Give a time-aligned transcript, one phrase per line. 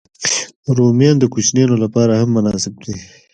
[0.77, 2.95] رومیان د کوچنيانو لپاره هم مناسب دي